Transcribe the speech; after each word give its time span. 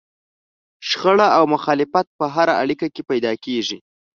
شخړه 0.87 1.27
او 1.37 1.43
مخالفت 1.53 2.07
په 2.17 2.25
هره 2.33 2.53
اړيکه 2.61 2.87
کې 2.93 3.01
پيدا 3.09 3.31
کېږي. 3.45 3.77